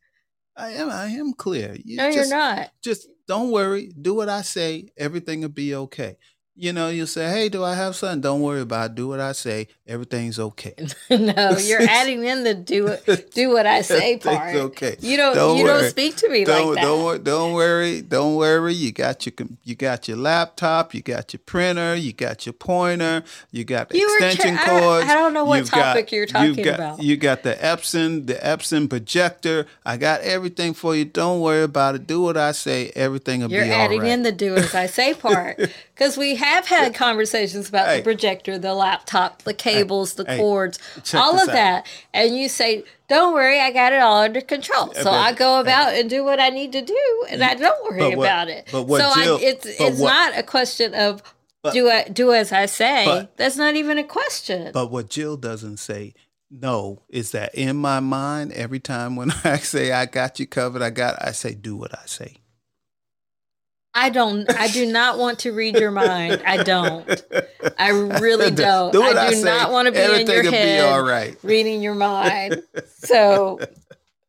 [0.56, 0.90] I am.
[0.90, 1.76] I am clear.
[1.84, 2.72] You no, just- you're not.
[2.82, 3.92] just don't worry.
[4.02, 4.90] Do what I say.
[4.98, 6.18] Everything will be okay.
[6.60, 8.92] You know, you say, "Hey, do I have something?" Don't worry about.
[8.92, 8.96] it.
[8.96, 9.68] Do what I say.
[9.88, 10.74] Everything's okay.
[11.12, 14.56] no, you're adding in the do it, do what I say part.
[14.56, 14.98] okay.
[15.00, 15.36] You don't.
[15.36, 15.82] Don't you worry.
[15.82, 16.82] don't speak to me Don't like that.
[16.82, 18.02] don't don't worry.
[18.02, 18.74] Don't worry.
[18.74, 19.34] You got your
[19.66, 20.96] you got your laptop.
[20.96, 21.94] You got your printer.
[21.94, 23.24] You got your pointer.
[23.52, 25.06] You got the You extension tra- I- cords.
[25.12, 27.04] I don't know what you've got- topic you're you've talking got- about.
[27.04, 29.68] You got the Epson, the Epson projector.
[29.86, 31.06] I got everything for you.
[31.06, 32.08] Don't worry about it.
[32.08, 32.92] Do what I say.
[32.96, 33.54] Everything will be.
[33.56, 35.60] You're be all adding in the do as I say part
[35.94, 37.98] because we have had conversations about Hey.
[37.98, 41.54] the projector, the laptop, the cables, the hey, cords, check all of out.
[41.54, 45.32] that, and you say, "Don't worry, I got it all under control." So but- I
[45.34, 48.48] go about and do what I need to do, and I don't worry what- about
[48.50, 48.68] it.
[48.72, 51.22] but what so Jill- I, it's it's what- not a question of
[51.64, 53.06] But- do I do as I say.
[53.06, 54.72] but- That's not even a question.
[54.74, 56.14] But what Jill doesn't say,
[56.50, 60.82] no, is that in my mind, every time when I say I got you covered,
[60.82, 62.38] I got, I say, do what I say.
[64.00, 64.48] I don't.
[64.54, 66.44] I do not want to read your mind.
[66.46, 67.10] I don't.
[67.80, 68.92] I really don't.
[68.92, 70.86] Do I I do say, not want to be in your head.
[70.94, 71.36] all right.
[71.44, 72.62] reading your mind.
[73.00, 73.60] So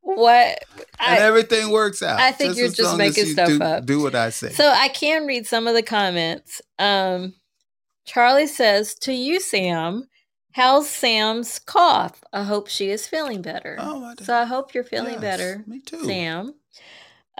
[0.01, 0.59] what
[1.01, 2.19] and everything works out.
[2.21, 3.85] I think you're just making you stuff do, up.
[3.87, 4.51] Do what I say.
[4.51, 6.63] so I can read some of the comments.
[6.79, 7.35] Um
[8.07, 10.09] Charlie says to you, Sam,
[10.53, 12.23] how's Sam's cough?
[12.33, 13.77] I hope she is feeling better.
[13.79, 16.05] Oh, I so I hope you're feeling Yes, better, Me too.
[16.05, 16.55] Sam.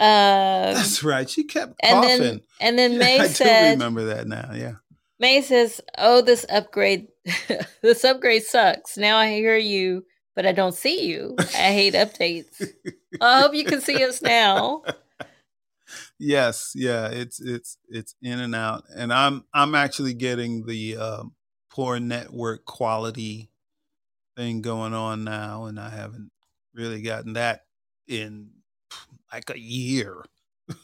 [0.01, 1.29] Um, That's right.
[1.29, 2.19] She kept and coughing.
[2.21, 4.51] then and then Yeah, May I said do remember that now.
[4.53, 4.75] Yeah.
[5.19, 7.07] May says, "Oh, this upgrade,
[7.81, 8.97] this upgrade sucks.
[8.97, 11.35] Now I hear you, but I don't see you.
[11.37, 12.65] I hate updates.
[13.21, 14.83] I hope you can see us now.
[16.19, 21.33] yes yeah it's it's it's in and out and i'm i'm actually getting the um,
[21.71, 23.49] poor network quality
[24.37, 26.29] thing going on now and i haven't
[26.75, 27.61] really gotten that
[28.07, 28.49] in
[29.33, 30.23] like a year.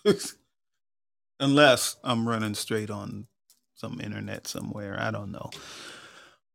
[1.40, 3.28] Unless I'm running straight on
[3.76, 4.98] some internet somewhere.
[5.00, 5.50] I don't know.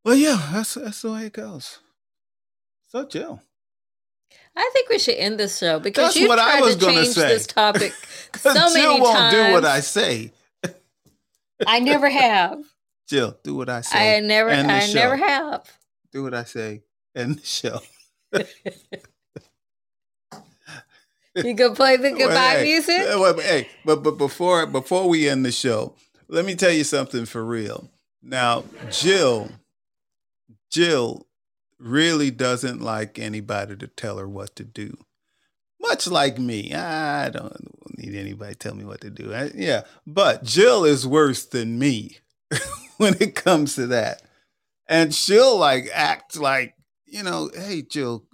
[0.04, 1.80] Well, yeah, that's that's the way it goes.
[2.88, 3.42] So, Jill.
[4.56, 6.80] I think we should end this show because That's you what I tried was to
[6.80, 7.28] gonna change say.
[7.28, 7.92] this topic
[8.36, 9.34] so Jill many won't times.
[9.34, 10.32] do what I say.
[11.66, 12.58] I never have.
[13.08, 14.16] Jill, do what I say.
[14.16, 14.50] I never.
[14.50, 14.94] I show.
[14.94, 15.64] never have.
[16.12, 16.82] Do what I say.
[17.14, 17.80] End the show.
[21.34, 23.00] You go play the goodbye Well, hey, music.
[23.02, 25.94] uh, well, hey, but but before before we end the show,
[26.28, 27.90] let me tell you something for real.
[28.22, 29.48] Now, Jill,
[30.70, 31.26] Jill
[31.78, 34.96] really doesn't like anybody to tell her what to do.
[35.80, 37.56] Much like me, I don't
[37.98, 39.32] need anybody to tell me what to do.
[39.32, 42.18] I- yeah, but Jill is worse than me
[42.98, 44.20] when it comes to that,
[44.88, 46.74] and she'll like act like
[47.06, 48.24] you know, hey, Jill.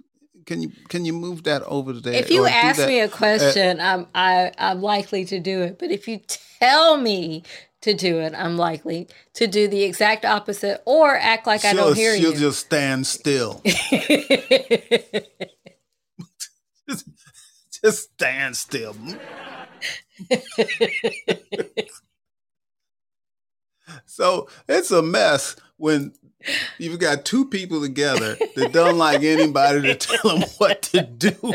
[0.47, 2.13] Can you can you move that over there?
[2.13, 5.77] If you ask that?" me a question, I'm I I'm likely to do it.
[5.77, 6.21] But if you
[6.59, 7.43] tell me
[7.81, 11.97] to do it, I'm likely to do the exact opposite or act like I don't
[11.97, 12.31] hear you.
[12.31, 13.61] she'll just stand still.
[16.87, 17.09] just,
[17.83, 18.95] just stand still.
[24.05, 26.13] so it's a mess when
[26.77, 31.53] you've got two people together that don't like anybody to tell them what to do.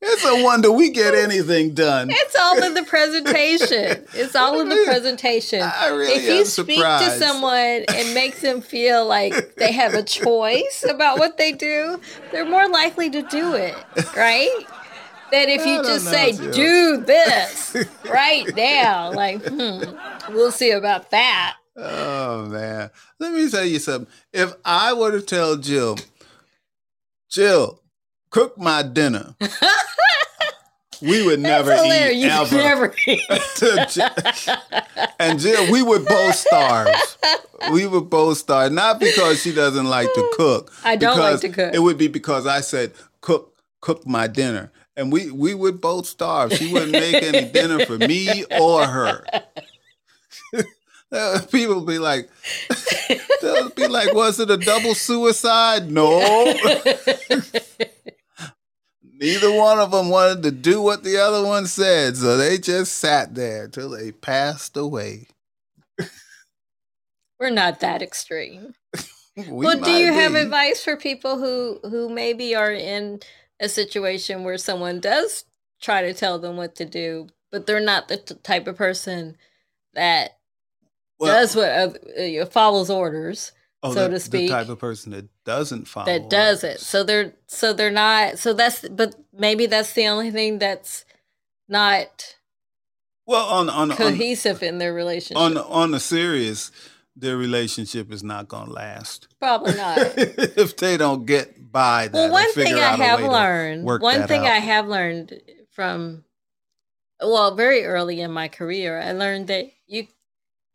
[0.00, 2.08] It's a wonder we get anything done.
[2.10, 4.04] It's all in the presentation.
[4.12, 5.62] It's all in the presentation.
[5.62, 7.18] I really if you speak surprised.
[7.18, 11.98] to someone and make them feel like they have a choice about what they do,
[12.30, 13.74] they're more likely to do it,
[14.14, 14.50] right?
[15.32, 16.52] Than if you just know, say, Jill.
[16.52, 17.76] do this
[18.08, 19.12] right now.
[19.12, 19.80] Like, hmm,
[20.32, 21.56] we'll see about that.
[21.76, 22.90] Oh man.
[23.18, 24.10] Let me tell you something.
[24.32, 25.98] If I were to tell Jill,
[27.28, 27.80] Jill,
[28.30, 29.34] cook my dinner,
[31.02, 32.14] we would never eat.
[32.16, 32.56] You ever.
[32.56, 33.20] never eat.
[35.18, 36.88] and Jill, we would both starve.
[37.72, 38.72] We would both starve.
[38.72, 40.72] Not because she doesn't like to cook.
[40.84, 41.74] I don't like to cook.
[41.74, 44.72] It would be because I said, cook, cook my dinner.
[44.96, 46.54] And we, we would both starve.
[46.54, 49.26] She wouldn't make any dinner for me or her.
[51.12, 52.28] Uh, People be like,
[53.40, 55.90] they'll be like, was it a double suicide?
[55.90, 56.54] No.
[59.18, 62.92] Neither one of them wanted to do what the other one said, so they just
[62.92, 65.28] sat there till they passed away.
[67.40, 68.74] We're not that extreme.
[69.36, 73.20] We well, do might you have advice for people who who maybe are in
[73.60, 75.44] a situation where someone does
[75.80, 79.36] try to tell them what to do, but they're not the t- type of person
[79.94, 80.38] that
[81.18, 83.52] Well, does what uh, follows orders
[83.82, 86.06] oh, so the, to speak, The type of person that doesn't follow.
[86.06, 86.80] that does it.
[86.80, 88.38] So they're so they're not.
[88.38, 91.04] So that's but maybe that's the only thing that's
[91.68, 92.36] not
[93.26, 95.36] well, on on on, cohesive in their relationship.
[95.36, 96.70] on on the serious,
[97.16, 99.98] their relationship is not going to last Probably not.
[100.16, 102.14] if they don't get by that.
[102.14, 104.52] Well, one thing I have learned, one thing out.
[104.52, 106.24] I have learned from,
[107.20, 110.06] well, very early in my career, I learned that you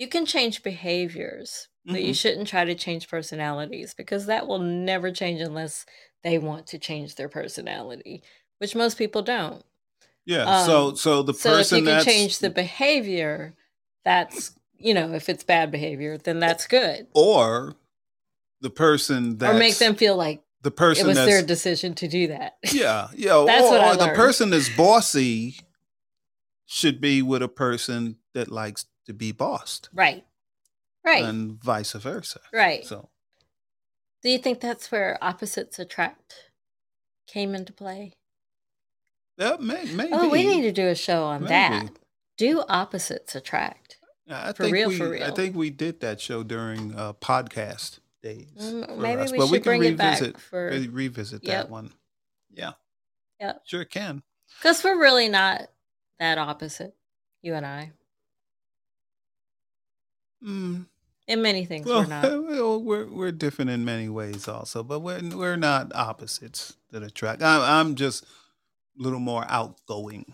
[0.02, 2.16] you can change behaviors, but you Mhm.
[2.20, 5.86] shouldn't try to change personalities because that will never change unless
[6.24, 8.24] they want to change their personality,
[8.58, 9.64] which most people don't.
[10.26, 10.64] Yeah.
[10.66, 13.54] so Um, so the So if person you can that's change the behavior,
[14.04, 17.06] that's you know, if it's bad behavior, then that's good.
[17.14, 17.76] or
[18.60, 22.08] the person that or make them feel like the person it was their decision to
[22.08, 22.58] do that.
[22.74, 25.58] yeah yeah That's or, what I or the person that's bossy
[26.66, 30.26] should be with a person that likes to be bossed right.
[31.06, 31.24] Right.
[31.24, 32.86] and vice versa right.
[32.86, 33.10] so
[34.24, 36.36] Do you think that's where opposites attract
[37.28, 38.14] came into play?
[39.38, 41.90] that may, maybe Oh, we need to do a show on that.
[42.38, 43.98] Do opposites attract?
[44.26, 47.14] Yeah, I for think real, we, for I think we did that show during uh,
[47.14, 48.52] podcast days.
[48.60, 51.52] Mm, maybe us, we but should bring it back revisit, for re- revisit Yep.
[51.54, 51.92] that one.
[52.52, 52.74] Yeah,
[53.40, 53.62] Yep.
[53.66, 54.22] sure can.
[54.60, 55.68] because we're really not
[56.20, 56.96] that opposite,
[57.42, 57.92] you and I.
[60.46, 60.86] Mm,
[61.28, 62.82] In many things, well, we're not.
[62.84, 67.42] we're we're different in many ways, also, but we're we're not opposites that attract.
[67.44, 68.28] I, I'm just a
[69.04, 70.34] little more outgoing.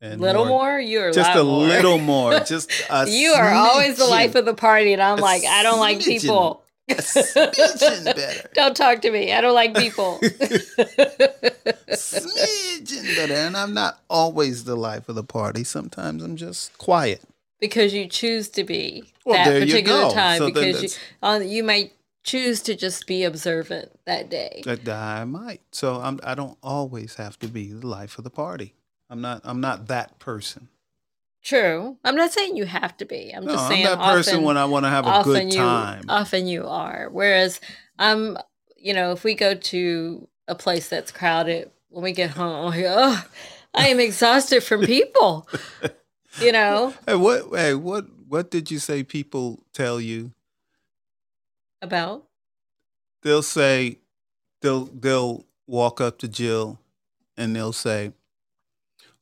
[0.00, 1.66] And little more, you're just a more.
[1.66, 5.22] little more, just a you are always the life of the party, and I'm A
[5.22, 6.62] like, I don't like people.
[6.90, 8.50] a smidgen better.
[8.54, 9.32] don't talk to me.
[9.32, 10.18] I don't like people.
[11.90, 13.34] smidgen better.
[13.34, 15.64] And I'm not always the life of the party.
[15.64, 17.22] Sometimes I'm just quiet.
[17.60, 20.88] Because you choose to be Well, that you particular time So because you
[21.22, 21.92] uh, you might
[22.22, 24.62] choose to just be observant that day.
[24.64, 25.60] That I might.
[25.72, 26.18] So I'm.
[26.24, 28.74] I don't always have to be the life of the party.
[29.08, 29.42] I'm not.
[29.44, 30.68] I'm not that person.
[31.42, 31.98] True.
[32.02, 33.30] I'm not saying you have to be.
[33.30, 35.52] I'm No, just I'm saying that person when I want to have a often good
[35.52, 36.04] you time.
[36.08, 37.10] often you are.
[37.12, 37.60] Whereas
[37.98, 38.38] I'm,
[38.78, 42.80] you know, if we go to a place that's crowded, when we get home, I'm
[42.80, 43.24] like, oh,
[43.74, 45.46] I am exhausted from people.
[46.40, 47.46] You know, Hey, what?
[47.52, 48.06] Hey, what?
[48.28, 49.02] What did you say?
[49.02, 50.32] People tell you
[51.82, 52.24] about
[53.22, 53.98] they'll say
[54.62, 56.80] they'll they'll walk up to Jill
[57.36, 58.12] and they'll say,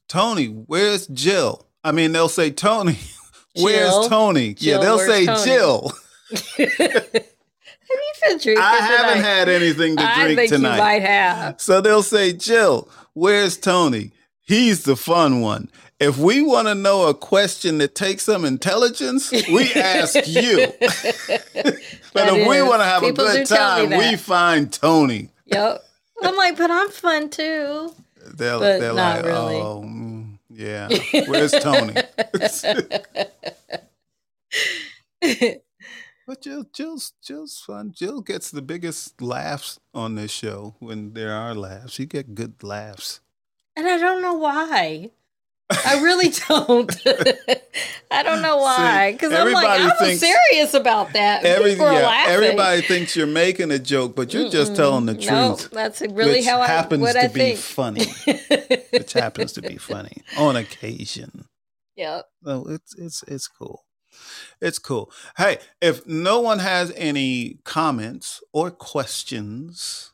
[0.08, 2.98] "Tony, where's Jill?" I mean, they'll say, "Tony,
[3.60, 4.08] where's Jill?
[4.08, 5.44] Tony?" Jill, yeah, they'll say, Tony?
[5.44, 5.92] "Jill."
[6.56, 9.28] Have you been drinking I haven't tonight?
[9.28, 10.76] had anything to I drink think tonight.
[10.76, 11.60] you might have.
[11.60, 14.12] So they'll say, Jill, where's Tony?
[14.40, 15.68] He's the fun one.
[16.02, 20.72] If we want to know a question that takes some intelligence, we ask you.
[20.80, 25.28] but if we want to have People a good time, we find Tony.
[25.46, 25.84] Yep.
[26.22, 27.94] I'm like, but I'm fun too.
[28.34, 29.56] They're, But they're like, really.
[29.56, 30.88] oh, mm, yeah.
[31.26, 31.94] Where's Tony?
[36.24, 37.92] But Jill, Jill's, Jill's fun.
[37.92, 41.98] Jill gets the biggest laughs on this show when there are laughs.
[41.98, 43.20] You get good laughs.
[43.74, 45.10] And I don't know why.
[45.86, 46.90] I really don't.
[48.10, 49.12] I don't know why.
[49.12, 51.44] Because I'm like, I'm thinks- serious about that.
[51.44, 55.30] Every, yeah, everybody thinks you're making a joke, but you're just telling the Mm-mm.
[55.30, 55.70] No, truth.
[55.70, 57.58] that's really how I happens what to I be think.
[57.58, 58.04] funny.
[58.92, 61.46] Which happens to be funny on occasion.
[61.96, 62.22] Yeah.
[62.44, 63.84] So it's it's it's cool.
[64.60, 65.10] It's cool.
[65.36, 70.12] Hey, if no one has any comments or questions,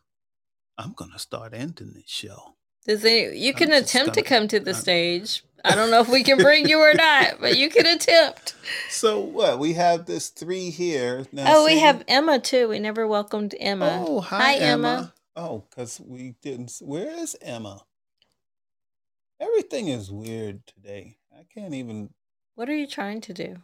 [0.77, 2.55] I'm gonna start ending this show.
[2.87, 5.43] Does any, you can attempt to come to the stage.
[5.65, 8.55] I don't know if we can bring you or not, but you can attempt.
[8.91, 9.59] So what?
[9.59, 11.25] We have this three here.
[11.33, 12.69] Now, Oh, we have Emma too.
[12.69, 14.05] We never welcomed Emma.
[14.07, 14.89] Oh, hi, Hi, Emma.
[14.89, 15.15] Emma.
[15.37, 16.73] Oh, because we didn't.
[16.83, 17.83] Where is Emma?
[19.41, 21.17] Everything is weird today.
[21.33, 22.11] I can't even.
[22.57, 23.57] What are you trying to do?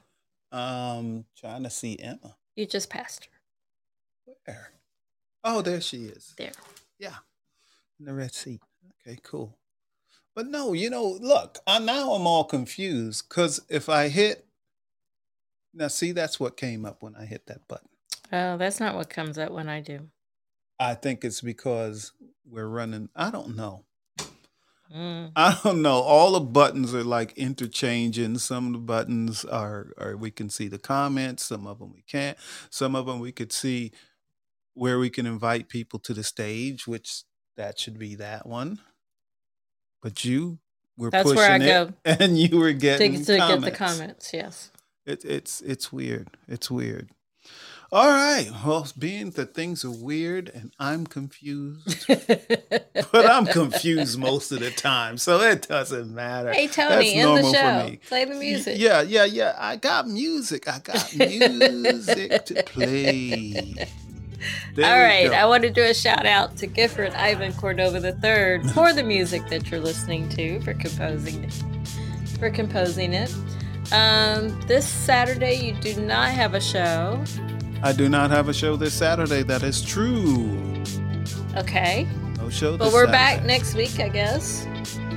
[0.52, 2.36] Um, trying to see Emma.
[2.56, 4.32] You just passed her.
[4.46, 4.70] Where?
[5.42, 6.32] Oh, there she is.
[6.38, 6.52] There.
[6.98, 7.16] Yeah,
[7.98, 8.62] in the red seat.
[9.06, 9.54] Okay, cool.
[10.34, 14.46] But no, you know, look, I, now I'm all confused because if I hit,
[15.72, 17.88] now see, that's what came up when I hit that button.
[18.32, 20.08] Oh, that's not what comes up when I do.
[20.80, 22.12] I think it's because
[22.44, 23.08] we're running.
[23.14, 23.84] I don't know.
[24.94, 25.32] Mm.
[25.36, 26.00] I don't know.
[26.00, 28.38] All the buttons are like interchanging.
[28.38, 31.44] Some of the buttons are, are we can see the comments.
[31.44, 32.36] Some of them we can't.
[32.70, 33.92] Some of them we could see
[34.74, 37.22] where we can invite people to the stage, which
[37.56, 38.80] that should be that one.
[40.04, 40.58] But you
[40.98, 43.64] were That's pushing where I it, go and you were getting to get comments.
[43.64, 44.70] the comments, yes.
[45.06, 46.28] It, it's it's weird.
[46.46, 47.08] It's weird.
[47.90, 48.50] All right.
[48.66, 54.70] Well, being that things are weird and I'm confused, but I'm confused most of the
[54.70, 56.52] time, so it doesn't matter.
[56.52, 57.96] Hey Tony, in the show.
[58.06, 58.78] Play the music.
[58.78, 59.54] Yeah, yeah, yeah.
[59.58, 60.68] I got music.
[60.68, 63.88] I got music to play.
[64.74, 65.36] There All right, go.
[65.36, 69.48] I want to do a shout out to Gifford Ivan Cordova III for the music
[69.48, 71.62] that you're listening to, for composing it.
[72.38, 73.34] For composing it.
[73.92, 77.22] Um, this Saturday, you do not have a show.
[77.82, 79.42] I do not have a show this Saturday.
[79.42, 80.58] That is true.
[81.56, 82.08] Okay.
[82.38, 82.76] No show.
[82.76, 84.66] But we're back next week, I guess.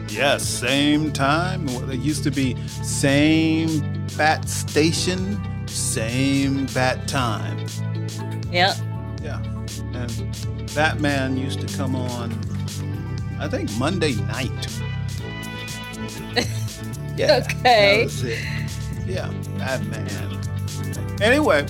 [0.09, 1.67] Yes, same time.
[1.67, 7.65] It used to be same bat station, same bat time.
[8.51, 8.75] Yep.
[9.93, 12.31] And Batman used to come on,
[13.39, 14.67] I think, Monday night.
[17.17, 17.41] Yeah.
[17.43, 17.97] Okay.
[17.97, 18.39] That was it.
[19.07, 20.39] Yeah, Batman.
[21.19, 21.65] Anyway,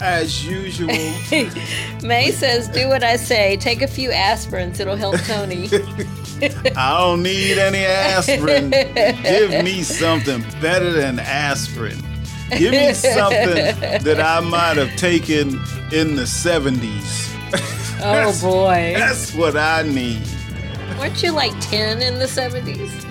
[0.00, 0.88] as usual,
[2.02, 3.56] May says, Do what I say.
[3.56, 4.80] Take a few aspirins.
[4.80, 5.68] It'll help Tony.
[6.76, 8.70] I don't need any aspirin.
[8.70, 12.02] Give me something better than aspirin.
[12.58, 15.50] Give me something that I might have taken
[15.92, 17.30] in the 70s.
[18.02, 18.94] Oh, boy.
[18.96, 20.22] That's what I need.
[20.98, 23.04] Weren't you like 10 in the 70s?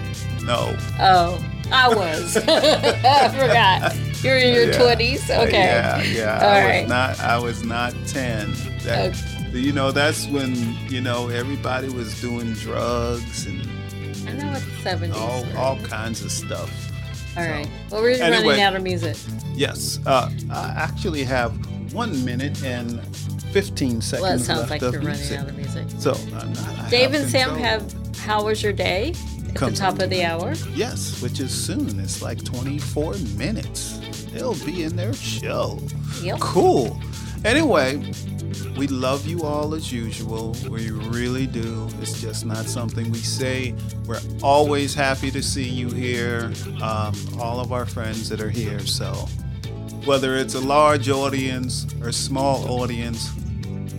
[0.43, 0.75] No.
[0.99, 2.37] Oh, I was.
[2.47, 3.95] I forgot.
[4.23, 4.95] You're in your Yeah.
[4.95, 5.47] 20s?
[5.47, 5.51] Okay.
[5.51, 6.39] Yeah, yeah.
[6.41, 6.81] All I right.
[6.83, 8.53] was not I was not 10.
[8.83, 9.15] That,
[9.53, 10.55] You know, that's when,
[10.89, 13.61] you know, everybody was doing drugs and
[14.27, 15.13] I know it's 70s.
[15.15, 15.55] all right?
[15.55, 16.71] all kinds of stuff.
[17.37, 17.49] All so.
[17.49, 17.67] right.
[17.91, 18.43] Well, we're Anyway.
[18.47, 19.17] running out of music.
[19.55, 19.99] Yes.
[20.05, 21.51] Uh, I actually have
[21.93, 23.01] one minute and
[23.53, 25.87] 15 seconds Well, it sounds like you're running out of music.
[25.99, 29.13] So, I'm not, I Dave and Sam have How Was Your Day
[29.47, 30.53] at Comes the top of the hour.
[30.73, 31.99] Yes, which is soon.
[31.99, 33.99] It's like 24 minutes.
[34.31, 35.79] They'll be in their show.
[36.21, 36.39] Yep.
[36.39, 36.99] Cool.
[37.45, 38.11] Anyway,
[38.75, 40.55] We love you all as usual.
[40.67, 41.87] We really do.
[42.01, 43.75] It's just not something we say.
[44.07, 46.51] We're always happy to see you here,
[46.81, 48.79] um, all of our friends that are here.
[48.79, 49.11] So,
[50.05, 53.29] whether it's a large audience or small audience,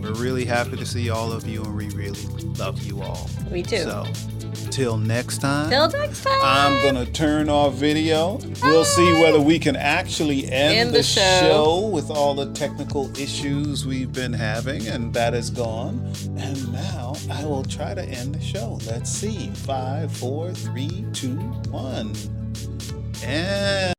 [0.05, 2.21] we're really happy to see all of you and we really
[2.59, 3.29] love you all.
[3.51, 3.79] We do.
[3.79, 4.07] So,
[4.71, 5.71] till next time.
[5.71, 6.41] Till next time.
[6.43, 8.39] I'm gonna turn off video.
[8.63, 9.23] We'll see ah.
[9.23, 11.41] whether we can actually end, End the, the show.
[11.41, 11.87] show.
[11.89, 16.13] with all the technical issues we've been having, and that is gone.
[16.37, 18.79] And now I will try to end the show.
[18.87, 19.49] Let's see.
[19.51, 21.37] Five, four, three, two,
[21.71, 22.15] one.
[23.23, 23.94] And